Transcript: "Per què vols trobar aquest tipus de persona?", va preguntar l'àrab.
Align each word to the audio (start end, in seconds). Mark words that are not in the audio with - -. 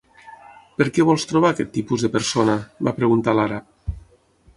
"Per 0.77 0.85
què 0.95 1.03
vols 1.09 1.25
trobar 1.31 1.51
aquest 1.53 1.69
tipus 1.75 2.05
de 2.05 2.09
persona?", 2.15 2.55
va 2.89 2.95
preguntar 3.03 3.37
l'àrab. 3.41 3.95